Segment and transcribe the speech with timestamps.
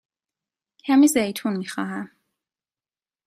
[0.85, 2.11] کمی زیتون می خواهم.